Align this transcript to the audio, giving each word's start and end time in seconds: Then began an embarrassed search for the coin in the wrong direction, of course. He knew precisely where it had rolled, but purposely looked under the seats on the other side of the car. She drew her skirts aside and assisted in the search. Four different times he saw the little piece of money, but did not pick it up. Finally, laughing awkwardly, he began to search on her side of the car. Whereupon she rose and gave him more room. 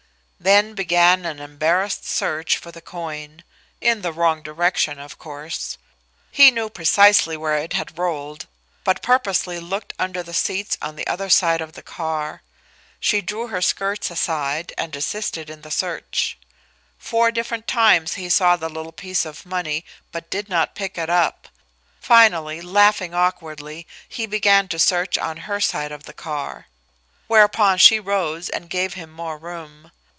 Then 0.43 0.73
began 0.73 1.23
an 1.23 1.39
embarrassed 1.39 2.03
search 2.07 2.57
for 2.57 2.71
the 2.71 2.81
coin 2.81 3.43
in 3.79 4.01
the 4.01 4.11
wrong 4.11 4.41
direction, 4.41 4.97
of 4.97 5.19
course. 5.19 5.77
He 6.31 6.49
knew 6.49 6.67
precisely 6.67 7.37
where 7.37 7.57
it 7.59 7.73
had 7.73 7.99
rolled, 7.99 8.47
but 8.83 9.03
purposely 9.03 9.59
looked 9.59 9.93
under 9.99 10.23
the 10.23 10.33
seats 10.33 10.79
on 10.81 10.95
the 10.95 11.05
other 11.05 11.29
side 11.29 11.61
of 11.61 11.73
the 11.73 11.83
car. 11.83 12.41
She 12.99 13.21
drew 13.21 13.49
her 13.49 13.61
skirts 13.61 14.09
aside 14.09 14.73
and 14.79 14.95
assisted 14.95 15.47
in 15.47 15.61
the 15.61 15.69
search. 15.69 16.39
Four 16.97 17.29
different 17.29 17.67
times 17.67 18.15
he 18.15 18.27
saw 18.27 18.55
the 18.55 18.67
little 18.67 18.91
piece 18.93 19.25
of 19.25 19.45
money, 19.45 19.85
but 20.11 20.31
did 20.31 20.49
not 20.49 20.73
pick 20.73 20.97
it 20.97 21.11
up. 21.11 21.49
Finally, 21.99 22.61
laughing 22.61 23.13
awkwardly, 23.13 23.85
he 24.09 24.25
began 24.25 24.67
to 24.69 24.79
search 24.79 25.19
on 25.19 25.37
her 25.45 25.59
side 25.59 25.91
of 25.91 26.05
the 26.05 26.13
car. 26.17 26.65
Whereupon 27.27 27.77
she 27.77 27.99
rose 27.99 28.49
and 28.49 28.71
gave 28.71 28.95
him 28.95 29.11
more 29.11 29.37
room. 29.37 29.91